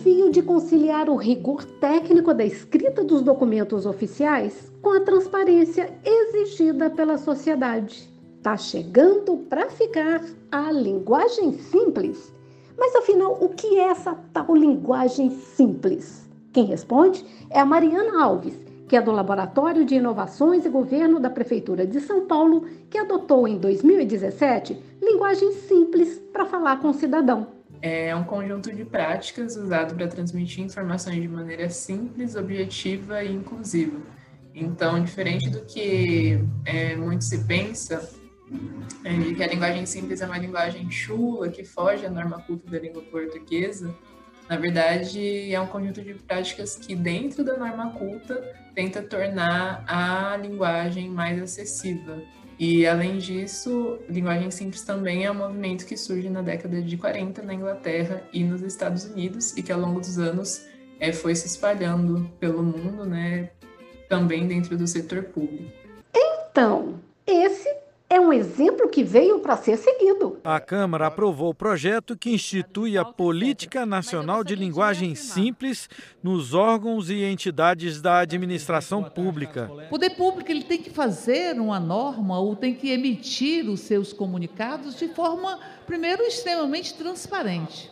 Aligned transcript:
desafio 0.00 0.30
de 0.30 0.40
conciliar 0.40 1.10
o 1.10 1.16
rigor 1.16 1.62
técnico 1.62 2.32
da 2.32 2.44
escrita 2.44 3.04
dos 3.04 3.20
documentos 3.20 3.84
oficiais 3.84 4.72
com 4.80 4.96
a 4.96 5.00
transparência 5.00 5.92
exigida 6.02 6.88
pela 6.88 7.18
sociedade. 7.18 8.08
Tá 8.42 8.56
chegando 8.56 9.36
para 9.36 9.68
ficar 9.68 10.22
a 10.50 10.72
linguagem 10.72 11.52
simples. 11.52 12.32
Mas 12.78 12.96
afinal, 12.96 13.36
o 13.42 13.50
que 13.50 13.78
é 13.78 13.88
essa 13.88 14.14
tal 14.32 14.54
linguagem 14.56 15.30
simples? 15.30 16.26
Quem 16.50 16.64
responde 16.64 17.22
é 17.50 17.60
a 17.60 17.66
Mariana 17.66 18.24
Alves, 18.24 18.58
que 18.88 18.96
é 18.96 19.02
do 19.02 19.12
Laboratório 19.12 19.84
de 19.84 19.96
Inovações 19.96 20.64
e 20.64 20.70
Governo 20.70 21.20
da 21.20 21.28
Prefeitura 21.28 21.86
de 21.86 22.00
São 22.00 22.24
Paulo, 22.24 22.64
que 22.88 22.96
adotou 22.96 23.46
em 23.46 23.58
2017 23.58 24.82
linguagem 25.02 25.52
simples 25.52 26.18
para 26.32 26.46
falar 26.46 26.80
com 26.80 26.88
o 26.88 26.94
cidadão. 26.94 27.59
É 27.82 28.14
um 28.14 28.24
conjunto 28.24 28.74
de 28.74 28.84
práticas 28.84 29.56
usado 29.56 29.94
para 29.94 30.06
transmitir 30.06 30.62
informações 30.62 31.20
de 31.20 31.28
maneira 31.28 31.68
simples, 31.70 32.36
objetiva 32.36 33.24
e 33.24 33.32
inclusiva. 33.32 33.98
Então, 34.54 35.02
diferente 35.02 35.48
do 35.48 35.64
que 35.64 36.44
é, 36.64 36.94
muito 36.96 37.24
se 37.24 37.44
pensa, 37.44 38.10
é, 39.04 39.16
de 39.16 39.34
que 39.34 39.42
a 39.42 39.46
linguagem 39.46 39.86
simples 39.86 40.20
é 40.20 40.26
uma 40.26 40.38
linguagem 40.38 40.90
chula, 40.90 41.48
que 41.48 41.64
foge 41.64 42.04
à 42.04 42.10
norma 42.10 42.42
culta 42.42 42.70
da 42.70 42.78
língua 42.78 43.02
portuguesa, 43.02 43.94
na 44.50 44.56
verdade, 44.56 45.54
é 45.54 45.60
um 45.60 45.66
conjunto 45.68 46.02
de 46.02 46.12
práticas 46.14 46.74
que, 46.74 46.96
dentro 46.96 47.44
da 47.44 47.56
norma 47.56 47.92
culta, 47.92 48.34
tenta 48.74 49.00
tornar 49.00 49.84
a 49.86 50.36
linguagem 50.36 51.08
mais 51.08 51.40
acessível. 51.40 52.26
E, 52.60 52.86
além 52.86 53.16
disso, 53.16 53.98
linguagem 54.06 54.50
simples 54.50 54.82
também 54.82 55.24
é 55.24 55.30
um 55.30 55.34
movimento 55.34 55.86
que 55.86 55.96
surge 55.96 56.28
na 56.28 56.42
década 56.42 56.82
de 56.82 56.94
40 56.94 57.40
na 57.40 57.54
Inglaterra 57.54 58.22
e 58.34 58.44
nos 58.44 58.60
Estados 58.60 59.06
Unidos 59.06 59.56
e 59.56 59.62
que, 59.62 59.72
ao 59.72 59.80
longo 59.80 59.98
dos 59.98 60.18
anos, 60.18 60.66
é, 61.00 61.10
foi 61.10 61.34
se 61.34 61.46
espalhando 61.46 62.30
pelo 62.38 62.62
mundo, 62.62 63.06
né, 63.06 63.48
também 64.10 64.46
dentro 64.46 64.76
do 64.76 64.86
setor 64.86 65.22
público. 65.22 65.72
Então, 66.14 67.00
esse 67.26 67.59
um 68.30 68.32
exemplo 68.32 68.88
que 68.88 69.02
veio 69.02 69.40
para 69.40 69.56
ser 69.56 69.76
seguido. 69.76 70.38
A 70.44 70.60
Câmara 70.60 71.08
aprovou 71.08 71.50
o 71.50 71.54
projeto 71.54 72.16
que 72.16 72.30
institui 72.30 72.96
a 72.96 73.04
Política 73.04 73.84
Nacional 73.84 74.44
de 74.44 74.54
Linguagem 74.54 75.16
Simples 75.16 75.88
nos 76.22 76.54
órgãos 76.54 77.10
e 77.10 77.24
entidades 77.24 78.00
da 78.00 78.20
administração 78.20 79.02
pública. 79.02 79.68
O 79.86 79.88
poder 79.90 80.10
público 80.10 80.50
ele 80.50 80.62
tem 80.62 80.78
que 80.78 80.90
fazer 80.90 81.60
uma 81.60 81.80
norma 81.80 82.38
ou 82.38 82.54
tem 82.54 82.72
que 82.72 82.92
emitir 82.92 83.68
os 83.68 83.80
seus 83.80 84.12
comunicados 84.12 84.96
de 84.96 85.08
forma, 85.08 85.58
primeiro, 85.84 86.22
extremamente 86.22 86.94
transparente. 86.94 87.90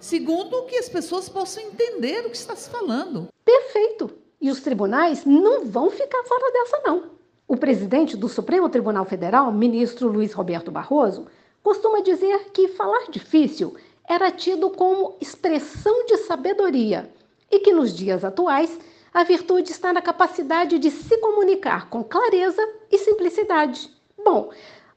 Segundo, 0.00 0.62
que 0.66 0.76
as 0.76 0.88
pessoas 0.88 1.28
possam 1.28 1.60
entender 1.60 2.24
o 2.24 2.30
que 2.30 2.36
está 2.36 2.54
se 2.54 2.70
falando. 2.70 3.28
Perfeito. 3.44 4.10
E 4.40 4.48
os 4.48 4.60
tribunais 4.60 5.24
não 5.24 5.66
vão 5.66 5.90
ficar 5.90 6.22
fora 6.24 6.52
dessa, 6.52 6.82
não. 6.84 7.21
O 7.52 7.56
presidente 7.58 8.16
do 8.16 8.30
Supremo 8.30 8.66
Tribunal 8.70 9.04
Federal, 9.04 9.52
ministro 9.52 10.08
Luiz 10.08 10.32
Roberto 10.32 10.70
Barroso, 10.70 11.26
costuma 11.62 12.00
dizer 12.00 12.50
que 12.50 12.68
falar 12.68 13.10
difícil 13.10 13.76
era 14.08 14.30
tido 14.30 14.70
como 14.70 15.18
expressão 15.20 16.06
de 16.06 16.16
sabedoria 16.16 17.12
e 17.50 17.58
que 17.58 17.70
nos 17.70 17.94
dias 17.94 18.24
atuais 18.24 18.80
a 19.12 19.22
virtude 19.22 19.70
está 19.70 19.92
na 19.92 20.00
capacidade 20.00 20.78
de 20.78 20.90
se 20.90 21.18
comunicar 21.18 21.90
com 21.90 22.02
clareza 22.02 22.66
e 22.90 22.96
simplicidade. 22.96 23.90
Bom, 24.24 24.48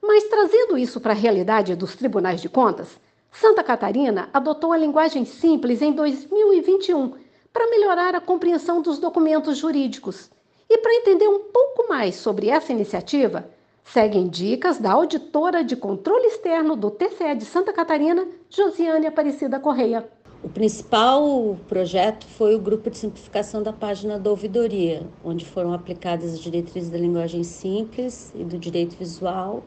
mas 0.00 0.22
trazendo 0.28 0.78
isso 0.78 1.00
para 1.00 1.10
a 1.10 1.16
realidade 1.16 1.74
dos 1.74 1.96
tribunais 1.96 2.40
de 2.40 2.48
contas, 2.48 3.00
Santa 3.32 3.64
Catarina 3.64 4.30
adotou 4.32 4.72
a 4.72 4.76
linguagem 4.76 5.24
simples 5.24 5.82
em 5.82 5.90
2021 5.90 7.14
para 7.52 7.68
melhorar 7.68 8.14
a 8.14 8.20
compreensão 8.20 8.80
dos 8.80 9.00
documentos 9.00 9.58
jurídicos 9.58 10.30
e 10.68 10.78
para 10.78 10.94
entender 10.94 11.28
um 11.28 11.40
pouco 11.40 11.88
mais 11.88 12.14
sobre 12.16 12.48
essa 12.48 12.72
iniciativa, 12.72 13.48
seguem 13.84 14.28
dicas 14.28 14.78
da 14.78 14.92
auditora 14.92 15.62
de 15.62 15.76
controle 15.76 16.26
externo 16.26 16.74
do 16.74 16.90
TCE 16.90 17.34
de 17.36 17.44
Santa 17.44 17.72
Catarina, 17.72 18.26
Josiane 18.48 19.06
Aparecida 19.06 19.60
Correia. 19.60 20.08
O 20.42 20.48
principal 20.48 21.56
projeto 21.68 22.26
foi 22.26 22.54
o 22.54 22.58
grupo 22.58 22.90
de 22.90 22.98
simplificação 22.98 23.62
da 23.62 23.72
página 23.72 24.18
da 24.18 24.28
ouvidoria, 24.28 25.06
onde 25.24 25.44
foram 25.44 25.72
aplicadas 25.72 26.34
as 26.34 26.40
diretrizes 26.40 26.90
da 26.90 26.98
linguagem 26.98 27.42
simples 27.42 28.30
e 28.34 28.44
do 28.44 28.58
direito 28.58 28.94
visual, 28.94 29.62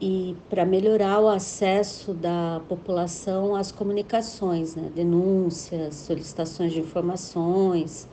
e 0.00 0.36
para 0.48 0.64
melhorar 0.64 1.20
o 1.20 1.28
acesso 1.28 2.14
da 2.14 2.60
população 2.68 3.56
às 3.56 3.72
comunicações, 3.72 4.76
né? 4.76 4.90
denúncias, 4.94 5.96
solicitações 5.96 6.72
de 6.72 6.80
informações, 6.80 8.08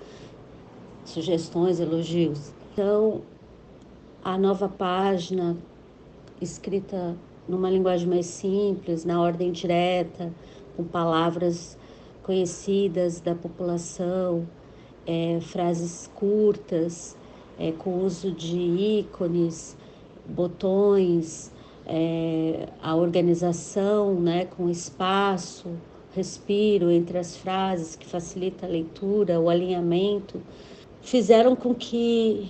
sugestões, 1.06 1.80
elogios. 1.80 2.54
Então, 2.74 3.22
a 4.24 4.38
nova 4.38 4.70
página, 4.70 5.58
escrita 6.40 7.16
numa 7.48 7.70
linguagem 7.70 8.08
mais 8.08 8.28
simples, 8.28 9.04
na 9.04 9.22
ordem 9.22 9.52
direta, 9.52 10.32
com 10.76 10.84
palavras 10.84 11.78
conhecidas 12.24 13.20
da 13.20 13.36
população, 13.36 14.48
é, 15.06 15.40
frases 15.42 16.10
curtas, 16.16 17.18
é, 17.60 17.72
com 17.72 18.04
uso 18.04 18.32
de 18.32 18.58
ícones, 18.58 19.76
botões, 20.26 21.52
é, 21.86 22.70
a 22.82 22.96
organização 22.96 24.14
né, 24.14 24.46
com 24.46 24.70
espaço, 24.70 25.68
respiro 26.16 26.92
entre 26.92 27.18
as 27.18 27.36
frases 27.36 27.96
que 27.96 28.06
facilita 28.06 28.66
a 28.66 28.70
leitura, 28.70 29.40
o 29.40 29.50
alinhamento 29.50 30.42
fizeram 31.02 31.56
com 31.56 31.74
que 31.74 32.50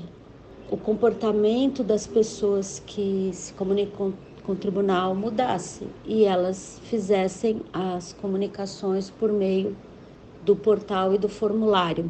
o 0.69 0.78
comportamento 0.78 1.84
das 1.84 2.07
pessoas 2.07 2.81
que 2.85 3.29
se 3.34 3.53
comunicam 3.53 4.13
com 4.44 4.53
o 4.53 4.56
tribunal 4.56 5.13
mudasse 5.13 5.88
e 6.06 6.23
elas 6.23 6.79
fizessem 6.84 7.62
as 7.72 8.13
comunicações 8.13 9.09
por 9.09 9.31
meio 9.31 9.75
do 10.44 10.56
portal 10.56 11.13
e 11.13 11.17
do 11.17 11.29
formulário. 11.29 12.09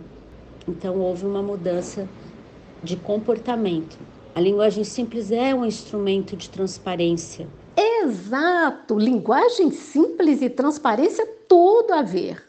Então 0.68 1.00
houve 1.00 1.26
uma 1.26 1.42
mudança 1.42 2.08
de 2.84 2.96
comportamento. 2.96 3.98
A 4.34 4.40
linguagem 4.40 4.84
simples 4.84 5.32
é 5.32 5.54
um 5.54 5.66
instrumento 5.66 6.38
de 6.38 6.50
transparência. 6.50 7.48
Exato! 7.76 8.98
Linguagem 8.98 9.72
simples 9.72 10.42
e 10.42 10.50
transparência 10.50 11.28
tudo 11.48 11.94
a 11.94 12.02
ver. 12.02 12.42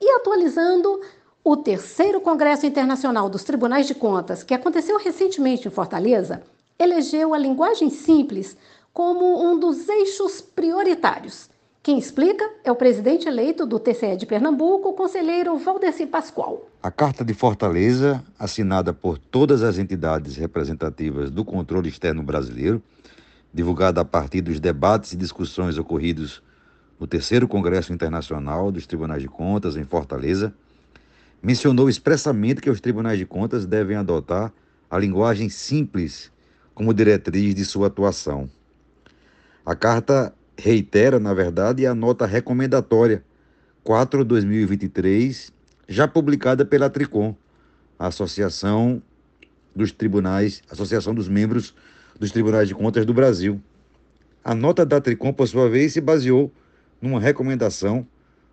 E 0.00 0.10
atualizando 0.10 1.00
o 1.44 1.56
terceiro 1.56 2.20
Congresso 2.20 2.66
Internacional 2.66 3.28
dos 3.28 3.42
Tribunais 3.42 3.86
de 3.86 3.94
Contas, 3.94 4.44
que 4.44 4.54
aconteceu 4.54 4.96
recentemente 4.96 5.66
em 5.66 5.70
Fortaleza, 5.70 6.42
elegeu 6.78 7.34
a 7.34 7.38
linguagem 7.38 7.90
simples 7.90 8.56
como 8.92 9.44
um 9.44 9.58
dos 9.58 9.88
eixos 9.88 10.40
prioritários. 10.40 11.50
Quem 11.82 11.98
explica 11.98 12.48
é 12.62 12.70
o 12.70 12.76
presidente 12.76 13.26
eleito 13.26 13.66
do 13.66 13.80
TCE 13.80 14.16
de 14.16 14.24
Pernambuco, 14.24 14.90
o 14.90 14.92
conselheiro 14.92 15.58
Valdeci 15.58 16.06
Pascoal. 16.06 16.68
A 16.80 16.92
Carta 16.92 17.24
de 17.24 17.34
Fortaleza, 17.34 18.22
assinada 18.38 18.92
por 18.92 19.18
todas 19.18 19.64
as 19.64 19.78
entidades 19.78 20.36
representativas 20.36 21.28
do 21.28 21.44
controle 21.44 21.88
externo 21.88 22.22
brasileiro, 22.22 22.80
divulgada 23.52 24.00
a 24.00 24.04
partir 24.04 24.42
dos 24.42 24.60
debates 24.60 25.12
e 25.12 25.16
discussões 25.16 25.76
ocorridos 25.76 26.40
no 27.00 27.06
terceiro 27.08 27.48
Congresso 27.48 27.92
Internacional 27.92 28.70
dos 28.70 28.86
Tribunais 28.86 29.20
de 29.20 29.28
Contas, 29.28 29.76
em 29.76 29.84
Fortaleza, 29.84 30.54
mencionou 31.42 31.88
expressamente 31.88 32.60
que 32.60 32.70
os 32.70 32.80
tribunais 32.80 33.18
de 33.18 33.26
contas 33.26 33.66
devem 33.66 33.96
adotar 33.96 34.52
a 34.88 34.98
linguagem 34.98 35.48
simples 35.48 36.30
como 36.74 36.94
diretriz 36.94 37.54
de 37.54 37.64
sua 37.64 37.88
atuação. 37.88 38.48
A 39.66 39.74
carta 39.74 40.32
reitera, 40.56 41.18
na 41.18 41.34
verdade, 41.34 41.86
a 41.86 41.94
nota 41.94 42.26
recomendatória 42.26 43.24
4/2023, 43.84 45.52
já 45.88 46.06
publicada 46.06 46.64
pela 46.64 46.88
Tricom, 46.88 47.34
a 47.98 48.06
Associação 48.06 49.02
dos 49.74 49.90
Tribunais, 49.90 50.62
Associação 50.70 51.14
dos 51.14 51.28
Membros 51.28 51.74
dos 52.18 52.30
Tribunais 52.30 52.68
de 52.68 52.74
Contas 52.74 53.04
do 53.04 53.12
Brasil. 53.12 53.60
A 54.44 54.54
nota 54.54 54.86
da 54.86 55.00
Tricom, 55.00 55.32
por 55.32 55.48
sua 55.48 55.68
vez, 55.68 55.92
se 55.92 56.00
baseou 56.00 56.52
numa 57.00 57.18
recomendação 57.18 58.06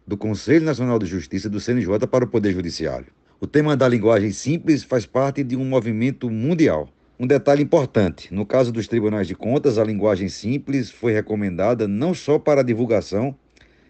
do 0.10 0.18
Conselho 0.18 0.66
Nacional 0.66 0.98
de 0.98 1.06
Justiça 1.06 1.48
do 1.48 1.60
CNJ 1.60 2.08
para 2.08 2.26
o 2.26 2.28
Poder 2.28 2.52
Judiciário. 2.52 3.14
O 3.40 3.46
tema 3.46 3.78
da 3.78 3.88
linguagem 3.88 4.32
simples 4.32 4.84
faz 4.84 5.06
parte 5.06 5.44
de 5.44 5.56
um 5.56 5.64
movimento 5.64 6.32
mundial. 6.32 6.90
Um 7.20 7.28
detalhe 7.28 7.62
importante: 7.62 8.34
no 8.34 8.44
caso 8.44 8.72
dos 8.72 8.88
tribunais 8.88 9.28
de 9.28 9.36
contas, 9.36 9.78
a 9.78 9.84
linguagem 9.84 10.28
simples 10.28 10.90
foi 10.90 11.14
recomendada 11.14 11.88
não 11.88 12.16
só 12.16 12.40
para 12.40 12.62
a 12.62 12.64
divulgação 12.64 13.36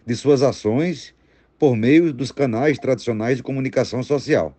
de 0.04 0.14
suas 0.14 0.42
ações 0.42 1.14
por 1.58 1.74
meio 1.74 2.12
dos 2.12 2.30
canais 2.30 2.78
tradicionais 2.78 3.38
de 3.38 3.42
comunicação 3.42 4.02
social, 4.02 4.54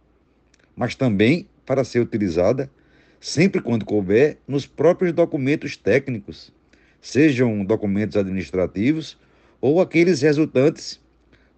mas 0.76 0.96
também 0.96 1.48
para 1.64 1.84
ser 1.84 2.00
utilizada, 2.00 2.72
sempre 3.20 3.62
quando 3.62 3.86
couber, 3.86 4.40
nos 4.48 4.66
próprios 4.66 5.14
documentos 5.14 5.78
técnicos, 5.78 6.52
sejam 7.00 7.64
documentos 7.64 8.18
administrativos 8.18 9.16
ou 9.62 9.80
aqueles 9.80 10.24
resultantes 10.24 11.01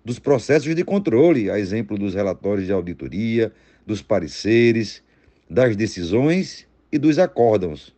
dos 0.04 0.20
processos 0.20 0.76
de 0.76 0.84
controle, 0.84 1.50
a 1.50 1.60
exemplo 1.60 1.98
dos 1.98 2.14
relatórios 2.14 2.66
de 2.66 2.74
auditoria, 2.74 3.52
dos 3.86 4.02
pareceres, 4.02 5.02
das 5.50 5.76
decisões 5.76 6.68
e 6.92 6.98
dos 6.98 7.20
acórdãos. 7.20 7.96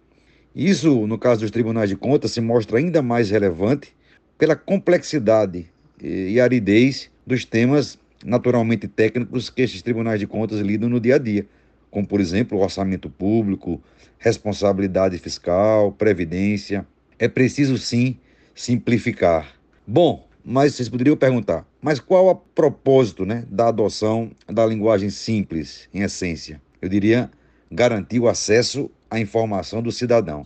Isso, 0.56 1.06
no 1.08 1.18
caso 1.18 1.42
dos 1.42 1.52
tribunais 1.52 1.90
de 1.90 1.96
contas, 1.96 2.32
se 2.32 2.42
mostra 2.42 2.78
ainda 2.78 3.02
mais 3.02 3.30
relevante 3.30 3.94
pela 4.38 4.56
complexidade 4.56 5.66
e 6.02 6.40
aridez 6.40 7.10
dos 7.26 7.46
temas 7.46 7.98
naturalmente 8.24 8.88
técnicos 8.88 9.50
que 9.50 9.62
estes 9.62 9.82
tribunais 9.82 10.20
de 10.20 10.28
contas 10.28 10.60
lidam 10.60 10.90
no 10.90 11.00
dia 11.00 11.16
a 11.16 11.18
dia, 11.18 11.46
como, 11.92 12.08
por 12.08 12.20
exemplo, 12.20 12.60
orçamento 12.60 13.10
público, 13.10 13.82
responsabilidade 14.18 15.18
fiscal, 15.18 15.92
previdência. 15.92 16.86
É 17.20 17.28
preciso, 17.28 17.78
sim, 17.78 18.18
simplificar. 18.54 19.54
Bom, 19.86 20.25
mas 20.48 20.76
vocês 20.76 20.88
poderiam 20.88 21.18
perguntar, 21.18 21.66
mas 21.82 22.00
qual 22.00 22.28
o 22.28 22.36
propósito 22.36 23.26
né, 23.26 23.44
da 23.50 23.70
adoção 23.70 24.30
da 24.48 24.64
linguagem 24.64 25.10
simples, 25.10 25.90
em 25.92 26.04
essência? 26.04 26.62
Eu 26.80 26.88
diria 26.88 27.32
garantir 27.72 28.20
o 28.20 28.28
acesso 28.28 28.92
à 29.10 29.20
informação 29.20 29.82
do 29.82 29.92
cidadão, 29.92 30.46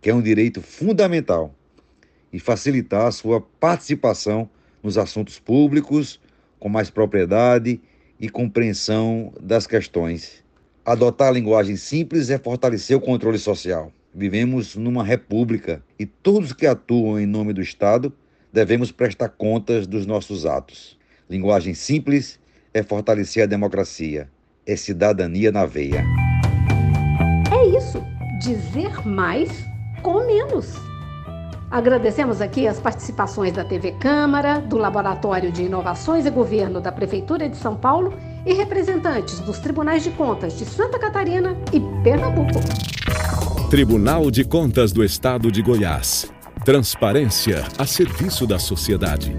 que 0.00 0.08
é 0.08 0.14
um 0.14 0.22
direito 0.22 0.62
fundamental, 0.62 1.52
e 2.32 2.38
facilitar 2.38 3.08
a 3.08 3.10
sua 3.10 3.40
participação 3.40 4.48
nos 4.80 4.96
assuntos 4.96 5.40
públicos 5.40 6.20
com 6.60 6.68
mais 6.68 6.88
propriedade 6.88 7.80
e 8.20 8.28
compreensão 8.28 9.32
das 9.42 9.66
questões. 9.66 10.44
Adotar 10.84 11.28
a 11.28 11.32
linguagem 11.32 11.74
simples 11.74 12.30
é 12.30 12.38
fortalecer 12.38 12.96
o 12.96 13.00
controle 13.00 13.38
social. 13.38 13.92
Vivemos 14.14 14.76
numa 14.76 15.02
república 15.02 15.82
e 15.98 16.06
todos 16.06 16.52
que 16.52 16.66
atuam 16.66 17.18
em 17.18 17.26
nome 17.26 17.52
do 17.52 17.60
Estado 17.60 18.12
devemos 18.52 18.90
prestar 18.90 19.30
contas 19.30 19.86
dos 19.86 20.06
nossos 20.06 20.46
atos. 20.46 20.98
Linguagem 21.28 21.74
simples 21.74 22.38
é 22.74 22.82
fortalecer 22.82 23.44
a 23.44 23.46
democracia, 23.46 24.28
é 24.66 24.76
cidadania 24.76 25.52
na 25.52 25.64
veia. 25.64 26.04
É 27.52 27.76
isso, 27.76 28.02
dizer 28.40 29.06
mais 29.06 29.50
com 30.02 30.26
menos. 30.26 30.74
Agradecemos 31.70 32.40
aqui 32.40 32.66
as 32.66 32.80
participações 32.80 33.52
da 33.52 33.64
TV 33.64 33.92
Câmara, 33.92 34.58
do 34.58 34.76
Laboratório 34.76 35.52
de 35.52 35.62
Inovações 35.62 36.26
e 36.26 36.30
Governo 36.30 36.80
da 36.80 36.90
Prefeitura 36.90 37.48
de 37.48 37.56
São 37.56 37.76
Paulo 37.76 38.12
e 38.44 38.52
representantes 38.52 39.38
dos 39.40 39.60
Tribunais 39.60 40.02
de 40.02 40.10
Contas 40.10 40.58
de 40.58 40.64
Santa 40.64 40.98
Catarina 40.98 41.56
e 41.72 41.80
Pernambuco. 42.02 42.58
Tribunal 43.70 44.32
de 44.32 44.44
Contas 44.44 44.90
do 44.90 45.04
Estado 45.04 45.52
de 45.52 45.62
Goiás. 45.62 46.28
Transparência 46.64 47.66
a 47.78 47.86
serviço 47.86 48.46
da 48.46 48.58
sociedade. 48.58 49.34